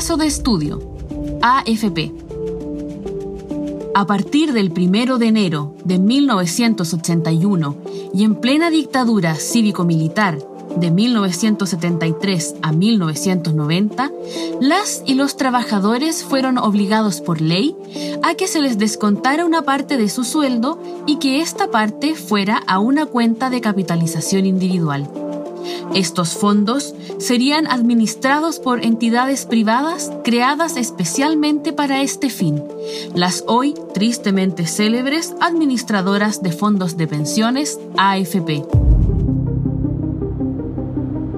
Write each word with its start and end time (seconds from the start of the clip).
Caso 0.00 0.16
de 0.16 0.26
estudio. 0.26 0.80
AFP. 1.42 2.14
A 3.94 4.06
partir 4.06 4.54
del 4.54 4.72
1 4.72 5.18
de 5.18 5.26
enero 5.26 5.74
de 5.84 5.98
1981 5.98 7.76
y 8.14 8.24
en 8.24 8.36
plena 8.36 8.70
dictadura 8.70 9.34
cívico-militar 9.34 10.38
de 10.74 10.90
1973 10.90 12.54
a 12.62 12.72
1990, 12.72 14.10
las 14.62 15.02
y 15.04 15.16
los 15.16 15.36
trabajadores 15.36 16.24
fueron 16.24 16.56
obligados 16.56 17.20
por 17.20 17.42
ley 17.42 17.76
a 18.22 18.32
que 18.36 18.48
se 18.48 18.62
les 18.62 18.78
descontara 18.78 19.44
una 19.44 19.60
parte 19.60 19.98
de 19.98 20.08
su 20.08 20.24
sueldo 20.24 20.80
y 21.06 21.16
que 21.16 21.42
esta 21.42 21.70
parte 21.70 22.14
fuera 22.14 22.62
a 22.66 22.78
una 22.78 23.04
cuenta 23.04 23.50
de 23.50 23.60
capitalización 23.60 24.46
individual. 24.46 25.19
Estos 25.94 26.34
fondos 26.34 26.94
serían 27.18 27.66
administrados 27.66 28.60
por 28.60 28.84
entidades 28.84 29.44
privadas 29.44 30.12
creadas 30.22 30.76
especialmente 30.76 31.72
para 31.72 32.00
este 32.00 32.30
fin, 32.30 32.62
las 33.14 33.44
hoy 33.48 33.74
tristemente 33.92 34.66
célebres 34.66 35.34
administradoras 35.40 36.42
de 36.42 36.52
fondos 36.52 36.96
de 36.96 37.08
pensiones 37.08 37.80
AFP. 37.96 38.64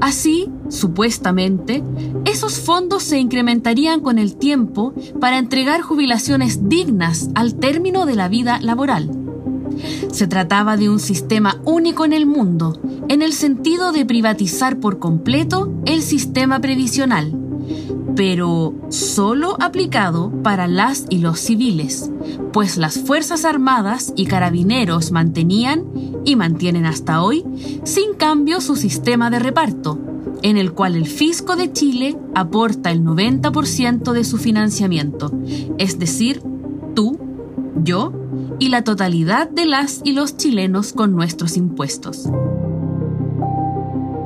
Así, 0.00 0.48
supuestamente, 0.68 1.82
esos 2.24 2.60
fondos 2.60 3.02
se 3.02 3.18
incrementarían 3.18 4.00
con 4.00 4.20
el 4.20 4.36
tiempo 4.36 4.94
para 5.20 5.38
entregar 5.38 5.80
jubilaciones 5.80 6.68
dignas 6.68 7.30
al 7.34 7.56
término 7.56 8.06
de 8.06 8.14
la 8.14 8.28
vida 8.28 8.60
laboral. 8.60 9.10
Se 10.12 10.26
trataba 10.26 10.76
de 10.76 10.88
un 10.88 10.98
sistema 10.98 11.60
único 11.64 12.04
en 12.04 12.12
el 12.12 12.26
mundo, 12.26 12.80
en 13.08 13.22
el 13.22 13.32
sentido 13.32 13.92
de 13.92 14.04
privatizar 14.04 14.78
por 14.78 14.98
completo 14.98 15.72
el 15.84 16.02
sistema 16.02 16.60
previsional, 16.60 17.32
pero 18.16 18.74
solo 18.88 19.56
aplicado 19.60 20.32
para 20.42 20.66
las 20.66 21.06
y 21.10 21.18
los 21.18 21.38
civiles, 21.38 22.10
pues 22.52 22.78
las 22.78 22.98
Fuerzas 22.98 23.44
Armadas 23.44 24.12
y 24.16 24.26
Carabineros 24.26 25.12
mantenían, 25.12 25.84
y 26.24 26.34
mantienen 26.34 26.86
hasta 26.86 27.22
hoy, 27.22 27.44
sin 27.84 28.14
cambio 28.14 28.60
su 28.60 28.74
sistema 28.74 29.30
de 29.30 29.38
reparto, 29.38 29.98
en 30.42 30.56
el 30.56 30.72
cual 30.72 30.96
el 30.96 31.06
fisco 31.06 31.56
de 31.56 31.72
Chile 31.72 32.18
aporta 32.34 32.90
el 32.90 33.02
90% 33.02 34.12
de 34.12 34.24
su 34.24 34.38
financiamiento, 34.38 35.32
es 35.78 35.98
decir, 35.98 36.42
tú, 36.94 37.18
yo 37.82 38.12
y 38.58 38.68
la 38.68 38.82
totalidad 38.82 39.48
de 39.48 39.66
las 39.66 40.00
y 40.04 40.12
los 40.12 40.36
chilenos 40.36 40.92
con 40.92 41.12
nuestros 41.12 41.56
impuestos. 41.56 42.28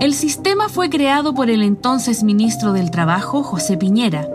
El 0.00 0.12
sistema 0.12 0.68
fue 0.68 0.90
creado 0.90 1.34
por 1.34 1.50
el 1.50 1.62
entonces 1.62 2.24
ministro 2.24 2.72
del 2.72 2.90
Trabajo, 2.90 3.42
José 3.42 3.76
Piñera, 3.76 4.28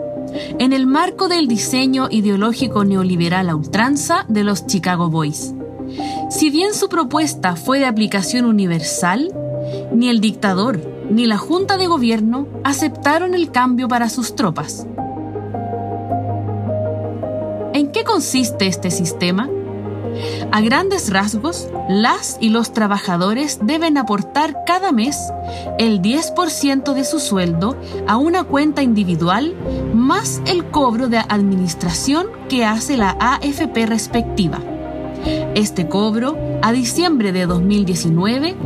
en 0.58 0.72
el 0.72 0.86
marco 0.86 1.28
del 1.28 1.48
diseño 1.48 2.08
ideológico 2.10 2.84
neoliberal 2.84 3.48
a 3.48 3.56
ultranza 3.56 4.24
de 4.28 4.44
los 4.44 4.66
Chicago 4.66 5.10
Boys. 5.10 5.54
Si 6.30 6.50
bien 6.50 6.74
su 6.74 6.88
propuesta 6.88 7.56
fue 7.56 7.78
de 7.78 7.86
aplicación 7.86 8.46
universal, 8.46 9.32
ni 9.92 10.08
el 10.08 10.20
dictador 10.20 10.80
ni 11.10 11.26
la 11.26 11.38
Junta 11.38 11.76
de 11.76 11.86
Gobierno 11.86 12.46
aceptaron 12.62 13.34
el 13.34 13.50
cambio 13.50 13.88
para 13.88 14.08
sus 14.08 14.36
tropas. 14.36 14.86
¿En 17.74 17.90
qué 17.92 18.04
consiste 18.04 18.66
este 18.66 18.90
sistema? 18.90 19.48
A 20.52 20.60
grandes 20.60 21.10
rasgos, 21.10 21.68
las 21.88 22.36
y 22.40 22.50
los 22.50 22.72
trabajadores 22.72 23.58
deben 23.62 23.98
aportar 23.98 24.56
cada 24.66 24.92
mes 24.92 25.16
el 25.78 26.02
10% 26.02 26.92
de 26.92 27.04
su 27.04 27.20
sueldo 27.20 27.76
a 28.06 28.16
una 28.16 28.44
cuenta 28.44 28.82
individual 28.82 29.54
más 29.94 30.42
el 30.46 30.66
cobro 30.66 31.08
de 31.08 31.18
administración 31.18 32.28
que 32.48 32.64
hace 32.64 32.96
la 32.96 33.16
AFP 33.20 33.86
respectiva. 33.86 34.60
Este 35.54 35.88
cobro, 35.88 36.36
a 36.62 36.72
diciembre 36.72 37.32
de 37.32 37.44
2019, 37.46 38.56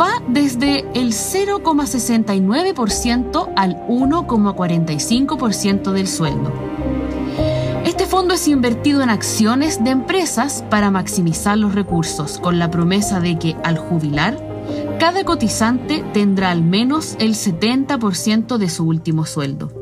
va 0.00 0.22
desde 0.28 0.86
el 0.94 1.12
0,69% 1.12 3.52
al 3.56 3.76
1,45% 3.86 5.92
del 5.92 6.08
sueldo. 6.08 6.50
Este 7.90 8.06
fondo 8.06 8.34
es 8.34 8.46
invertido 8.46 9.02
en 9.02 9.10
acciones 9.10 9.82
de 9.82 9.90
empresas 9.90 10.64
para 10.70 10.92
maximizar 10.92 11.58
los 11.58 11.74
recursos, 11.74 12.38
con 12.38 12.60
la 12.60 12.70
promesa 12.70 13.18
de 13.18 13.36
que 13.36 13.56
al 13.64 13.78
jubilar, 13.78 14.38
cada 15.00 15.24
cotizante 15.24 16.04
tendrá 16.12 16.52
al 16.52 16.62
menos 16.62 17.16
el 17.18 17.34
70% 17.34 18.58
de 18.58 18.70
su 18.70 18.86
último 18.86 19.26
sueldo. 19.26 19.72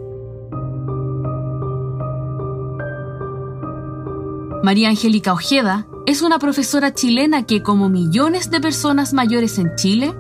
María 4.63 4.89
Angélica 4.89 5.35
Ojeda 5.35 5.87
es 6.07 6.23
una 6.23 6.39
profesora 6.39 6.95
chilena 6.95 7.45
que, 7.45 7.63
como 7.63 7.91
millones 7.91 8.51
de 8.51 8.63
personas 8.63 9.13
mayores 9.13 9.59
en 9.59 9.77
Chile, 9.77 10.15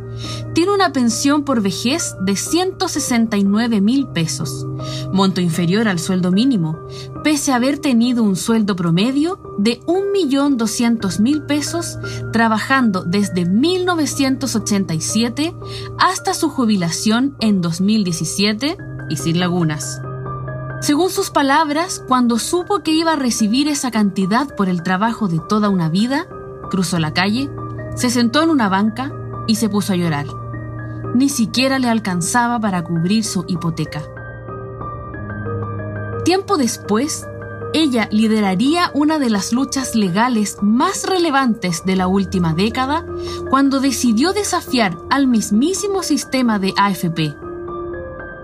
tiene 0.55 0.73
una 0.73 0.93
pensión 0.93 1.45
por 1.45 1.61
vejez 1.63 2.17
de 2.21 2.37
169 2.37 3.81
mil 3.81 4.07
pesos, 4.09 4.67
monto 5.13 5.41
inferior 5.41 5.89
al 5.89 5.99
sueldo 5.99 6.31
mínimo, 6.33 6.79
pese 7.23 7.53
a 7.53 7.57
haber 7.57 7.79
tenido 7.79 8.23
un 8.23 8.37
sueldo 8.37 8.77
promedio 8.77 9.39
de 9.59 9.81
1.200.000 9.83 11.47
pesos 11.47 11.99
trabajando 12.33 13.05
desde 13.05 13.45
1987 13.45 15.55
hasta 15.99 16.33
su 16.35 16.49
jubilación 16.49 17.37
en 17.41 17.61
2017 17.61 18.77
y 19.11 19.17
sin 19.17 19.41
lagunas. 19.41 20.01
Según 20.81 21.11
sus 21.11 21.31
palabras, 21.31 22.05
cuando 22.07 22.39
supo 22.39 22.85
que 22.85 22.93
iba 22.93 23.15
a 23.15 23.17
recibir 23.17 23.67
esa 23.67 23.91
cantidad 23.91 24.55
por 24.55 24.69
el 24.69 24.85
trabajo 24.85 25.27
de 25.27 25.41
toda 25.41 25.71
una 25.71 25.89
vida, 25.89 26.29
cruzó 26.71 27.01
la 27.01 27.13
calle, 27.13 27.51
se 27.97 28.11
sentó 28.11 28.43
en 28.43 28.51
una 28.51 28.69
banca 28.69 29.13
y 29.49 29.57
se 29.57 29.69
puso 29.69 29.95
a 29.95 29.97
llorar. 29.97 30.27
Ni 31.15 31.29
siquiera 31.29 31.81
le 31.81 31.89
alcanzaba 31.89 32.61
para 32.61 32.85
cubrir 32.85 33.25
su 33.25 33.45
hipoteca. 33.49 34.03
Tiempo 36.25 36.57
después, 36.57 37.27
ella 37.73 38.09
lideraría 38.13 38.91
una 38.95 39.19
de 39.19 39.31
las 39.31 39.53
luchas 39.53 39.95
legales 39.95 40.59
más 40.63 41.05
relevantes 41.09 41.85
de 41.85 41.97
la 41.97 42.07
última 42.07 42.55
década 42.55 43.05
cuando 43.51 43.81
decidió 43.81 44.33
desafiar 44.33 44.97
al 45.11 45.27
mismísimo 45.27 46.03
sistema 46.03 46.59
de 46.59 46.75
AFP. 46.77 47.35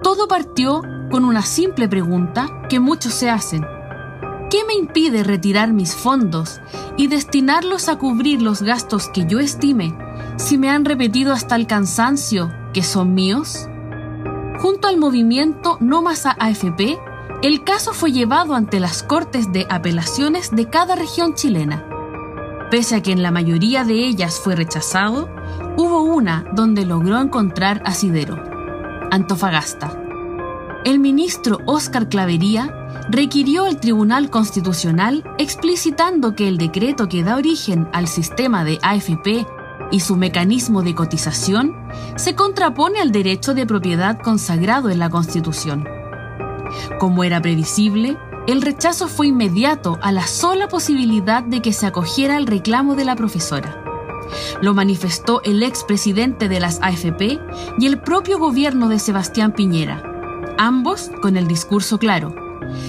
Todo 0.03 0.27
partió 0.27 0.83
con 1.11 1.25
una 1.25 1.43
simple 1.43 1.89
pregunta 1.89 2.49
que 2.69 2.81
muchos 2.81 3.15
se 3.15 3.31
hacen. 3.31 3.67
¿Qué 4.51 4.65
me 4.67 4.75
impide 4.75 5.25
retirar 5.25 5.73
mis 5.73 5.95
fondos 5.95 6.61
y 6.97 7.09
destinarlos 7.09 7.89
a 7.89 7.97
cubrir 7.99 8.41
los 8.41 8.63
gastos 8.63 9.09
que 9.09 9.27
yo 9.27 9.41
estime 9.41 9.97
si 10.37 10.59
me 10.59 10.71
han 10.71 10.85
repetido 10.85 11.33
hasta 11.33 11.57
el 11.57 11.67
cansancio 11.67 12.53
que 12.73 12.83
son 12.83 13.15
míos? 13.15 13.69
Junto 14.59 14.89
al 14.89 14.97
movimiento 14.97 15.79
No 15.81 16.03
Más 16.03 16.27
AFP, 16.27 16.99
el 17.43 17.65
caso 17.65 17.93
fue 17.93 18.13
llevado 18.13 18.55
ante 18.55 18.81
las 18.81 19.03
Cortes 19.03 19.53
de 19.53 19.67
Apelaciones 19.69 20.51
de 20.51 20.69
cada 20.69 20.97
región 20.97 21.35
chilena. 21.35 21.85
Pese 22.71 22.97
a 22.97 23.03
que 23.03 23.13
en 23.13 23.23
la 23.23 23.31
mayoría 23.31 23.85
de 23.85 24.07
ellas 24.07 24.41
fue 24.43 24.57
rechazado, 24.57 25.29
hubo 25.77 26.03
una 26.03 26.45
donde 26.53 26.87
logró 26.87 27.21
encontrar 27.21 27.83
asidero, 27.85 28.43
Antofagasta 29.11 30.05
el 30.85 30.99
ministro 30.99 31.61
Óscar 31.65 32.11
Clavería 32.11 32.71
requirió 33.09 33.65
al 33.65 33.81
Tribunal 33.81 34.29
Constitucional 34.29 35.25
explicitando 35.39 36.35
que 36.35 36.47
el 36.47 36.59
decreto 36.59 37.09
que 37.09 37.25
da 37.25 37.37
origen 37.37 37.89
al 37.93 38.07
sistema 38.07 38.65
de 38.65 38.79
AFP 38.83 39.47
y 39.91 40.01
su 40.01 40.17
mecanismo 40.17 40.83
de 40.83 40.95
cotización 40.95 41.75
se 42.17 42.35
contrapone 42.35 43.01
al 43.01 43.13
derecho 43.13 43.55
de 43.55 43.67
propiedad 43.67 44.19
consagrado 44.21 44.91
en 44.91 44.99
la 44.99 45.11
Constitución. 45.11 45.87
Como 46.99 47.25
era 47.25 47.41
previsible, 47.41 48.17
el 48.47 48.63
rechazo 48.63 49.09
fue 49.09 49.29
inmediato 49.29 49.99
a 50.03 50.13
la 50.13 50.27
sola 50.27 50.69
posibilidad 50.69 51.43
de 51.43 51.63
que 51.63 51.73
se 51.73 51.87
acogiera 51.87 52.37
el 52.37 52.47
reclamo 52.47 52.95
de 52.95 53.05
la 53.05 53.17
profesora. 53.17 53.81
Lo 54.61 54.75
manifestó 54.75 55.43
el 55.45 55.63
expresidente 55.63 56.49
de 56.49 56.61
las 56.61 56.81
AFP 56.83 57.39
y 57.79 57.87
el 57.87 58.01
propio 58.01 58.39
gobierno 58.39 58.89
de 58.89 58.99
Sebastián 58.99 59.53
Piñera, 59.53 60.03
ambos 60.59 61.11
con 61.23 61.37
el 61.37 61.47
discurso 61.47 61.99
claro. 61.99 62.35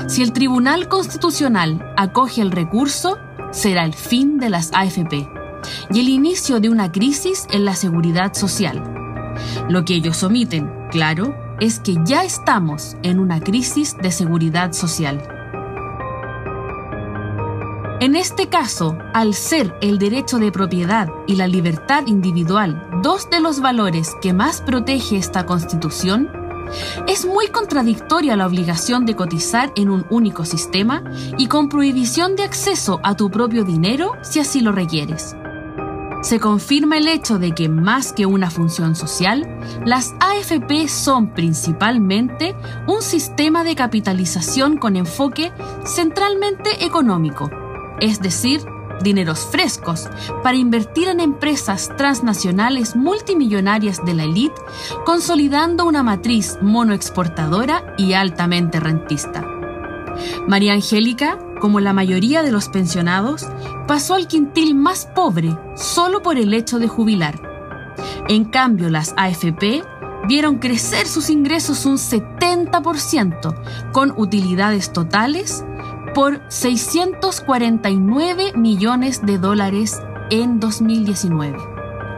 Si 0.08 0.24
el 0.24 0.34
Tribunal 0.34 0.88
Constitucional 0.88 1.94
acoge 1.98 2.42
el 2.42 2.52
recurso, 2.52 3.18
será 3.52 3.86
el 3.86 3.94
fin 3.94 4.38
de 4.38 4.50
las 4.50 4.72
AFP 4.74 5.35
y 5.92 6.00
el 6.00 6.10
inicio 6.10 6.60
de 6.60 6.70
una 6.70 6.92
crisis 6.92 7.48
en 7.52 7.66
la 7.66 7.76
seguridad 7.76 8.34
social. 8.34 8.84
Lo 9.70 9.84
que 9.86 9.96
ellos 9.96 10.24
omiten, 10.24 10.70
claro, 10.92 11.36
es 11.60 11.80
que 11.80 11.96
ya 12.06 12.24
estamos 12.24 12.98
en 13.04 13.20
una 13.20 13.40
crisis 13.40 13.96
de 13.98 14.12
seguridad 14.12 14.74
social. 14.74 15.22
En 18.02 18.16
este 18.16 18.50
caso, 18.50 18.98
al 19.14 19.34
ser 19.34 19.74
el 19.82 19.98
derecho 19.98 20.38
de 20.38 20.52
propiedad 20.52 21.08
y 21.28 21.36
la 21.36 21.48
libertad 21.48 22.08
individual 22.08 22.86
dos 23.02 23.30
de 23.30 23.40
los 23.40 23.62
valores 23.62 24.14
que 24.22 24.34
más 24.34 24.62
protege 24.62 25.18
esta 25.18 25.46
Constitución, 25.46 26.30
Es 27.08 27.26
muy 27.26 27.48
contradictoria 27.50 28.36
la 28.36 28.48
obligación 28.48 29.06
de 29.06 29.16
cotizar 29.16 29.72
en 29.76 29.90
un 29.90 30.04
único 30.10 30.46
sistema 30.46 31.04
y 31.38 31.48
con 31.48 31.70
prohibición 31.70 32.36
de 32.36 32.44
acceso 32.44 33.00
a 33.04 33.16
tu 33.16 33.30
propio 33.30 33.64
dinero 33.64 34.14
si 34.24 34.40
así 34.40 34.62
lo 34.62 34.72
requieres. 34.72 35.36
Se 36.26 36.40
confirma 36.40 36.98
el 36.98 37.08
hecho 37.08 37.38
de 37.38 37.52
que 37.52 37.70
más 37.70 38.12
que 38.12 38.26
una 38.26 38.50
función 38.50 38.96
social, 38.96 39.48
las 39.86 40.16
AFP 40.20 40.88
son 40.88 41.36
principalmente 41.36 42.56
un 42.88 43.04
sistema 43.04 43.64
de 43.64 43.76
capitalización 43.76 44.78
con 44.78 44.96
enfoque 44.96 45.52
centralmente 45.86 46.84
económico, 46.84 47.52
es 48.02 48.22
decir, 48.22 48.62
dineros 49.04 49.46
frescos 49.52 50.10
para 50.42 50.58
invertir 50.58 51.10
en 51.10 51.20
empresas 51.20 51.92
transnacionales 51.96 52.96
multimillonarias 52.96 54.04
de 54.04 54.16
la 54.16 54.24
élite, 54.24 54.60
consolidando 55.06 55.86
una 55.86 56.02
matriz 56.02 56.58
monoexportadora 56.60 57.94
y 58.00 58.14
altamente 58.14 58.80
rentista. 58.80 59.46
María 60.48 60.74
Angélica, 60.74 61.38
como 61.60 61.80
la 61.80 61.94
mayoría 61.94 62.44
de 62.44 62.52
los 62.52 62.70
pensionados, 62.70 63.48
pasó 63.88 64.14
al 64.14 64.28
quintil 64.28 64.76
más 64.76 65.06
pobre 65.06 65.58
solo 65.76 66.22
por 66.22 66.38
el 66.38 66.54
hecho 66.54 66.80
de 66.80 66.88
jubilar. 66.88 67.42
En 68.28 68.46
cambio, 68.46 68.90
las 68.90 69.14
AFP 69.18 69.84
vieron 70.28 70.58
crecer 70.58 71.08
sus 71.08 71.30
ingresos 71.30 71.86
un 71.86 71.98
70%, 71.98 73.92
con 73.92 74.14
utilidades 74.18 74.92
totales 74.92 75.64
por 76.14 76.42
649 76.50 78.54
millones 78.56 79.26
de 79.26 79.38
dólares 79.38 80.02
en 80.30 80.60
2019, 80.60 81.58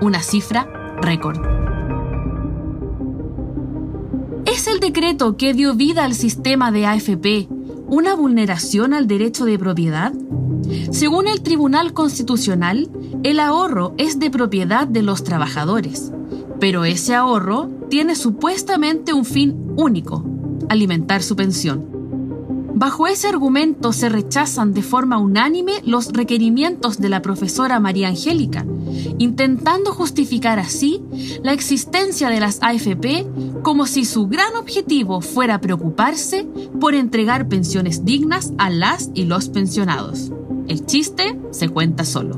una 0.02 0.22
cifra 0.22 0.68
récord. 1.02 1.40
¿Es 4.46 4.68
el 4.68 4.80
decreto 4.80 5.36
que 5.36 5.54
dio 5.54 5.76
vida 5.76 6.06
al 6.06 6.14
sistema 6.14 6.72
de 6.72 6.86
AFP 6.86 7.57
una 7.88 8.16
vulneración 8.16 8.94
al 8.94 9.08
derecho 9.08 9.46
de 9.46 9.58
propiedad? 9.58 10.14
Según 10.92 11.28
el 11.28 11.42
Tribunal 11.42 11.94
Constitucional, 11.94 12.90
el 13.24 13.40
ahorro 13.40 13.94
es 13.98 14.20
de 14.20 14.30
propiedad 14.30 14.88
de 14.88 15.02
los 15.02 15.24
trabajadores, 15.24 16.12
pero 16.60 16.86
ese 16.86 17.16
ahorro 17.16 17.70
tiene 17.90 18.16
supuestamente 18.16 19.14
un 19.14 19.26
fin 19.26 19.74
único, 19.78 20.26
alimentar 20.70 21.24
su 21.24 21.36
pensión. 21.36 21.97
Bajo 22.80 23.08
ese 23.08 23.28
argumento 23.28 23.92
se 23.92 24.08
rechazan 24.08 24.72
de 24.72 24.84
forma 24.84 25.18
unánime 25.18 25.82
los 25.84 26.14
requerimientos 26.14 27.00
de 27.00 27.10
la 27.10 27.24
profesora 27.24 27.80
María 27.80 28.10
Angélica, 28.10 28.68
intentando 29.18 29.92
justificar 29.92 30.60
así 30.60 31.02
la 31.42 31.54
existencia 31.54 32.30
de 32.30 32.40
las 32.40 32.60
AFP 32.62 33.26
como 33.64 33.88
si 33.88 34.06
su 34.06 34.28
gran 34.28 34.56
objetivo 34.56 35.22
fuera 35.22 35.60
preocuparse 35.60 36.48
por 36.80 36.94
entregar 36.94 37.48
pensiones 37.48 38.06
dignas 38.06 38.54
a 38.60 38.70
las 38.70 39.10
y 39.16 39.24
los 39.24 39.50
pensionados. 39.50 40.32
El 40.68 40.86
chiste 40.86 41.36
se 41.50 41.70
cuenta 41.70 42.06
solo. 42.06 42.38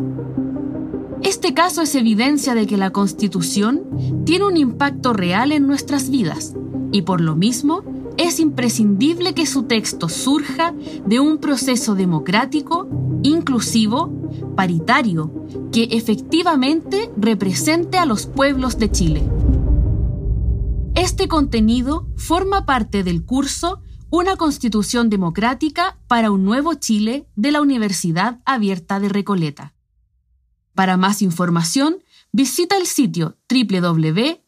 Este 1.22 1.54
caso 1.54 1.82
es 1.82 1.94
evidencia 1.96 2.56
de 2.56 2.66
que 2.66 2.78
la 2.78 2.92
Constitución 2.92 4.24
tiene 4.24 4.46
un 4.46 4.56
impacto 4.56 5.12
real 5.12 5.52
en 5.52 5.68
nuestras 5.68 6.10
vidas 6.10 6.56
y 6.94 7.02
por 7.02 7.20
lo 7.20 7.36
mismo 7.36 7.84
es 8.20 8.40
imprescindible 8.42 9.34
que 9.34 9.46
su 9.46 9.64
texto 9.64 10.10
surja 10.10 10.74
de 11.06 11.22
un 11.22 11.38
proceso 11.38 11.96
democrático, 11.96 12.90
inclusivo, 13.24 14.12
paritario, 14.58 15.46
que 15.72 15.88
efectivamente 15.92 17.10
represente 17.16 17.98
a 17.98 18.06
los 18.06 18.26
pueblos 18.26 18.78
de 18.78 18.92
Chile. 18.92 19.24
Este 20.96 21.30
contenido 21.30 22.10
forma 22.18 22.66
parte 22.66 23.06
del 23.06 23.24
curso 23.24 23.82
Una 24.10 24.36
Constitución 24.36 25.10
Democrática 25.10 25.98
para 26.08 26.30
un 26.30 26.44
Nuevo 26.44 26.74
Chile 26.74 27.26
de 27.38 27.54
la 27.54 27.62
Universidad 27.62 28.42
Abierta 28.44 29.00
de 29.00 29.08
Recoleta. 29.08 29.74
Para 30.76 30.98
más 30.98 31.22
información, 31.22 32.04
visita 32.34 32.76
el 32.78 32.86
sitio 32.86 33.38
www.uar.cl. 33.50 34.40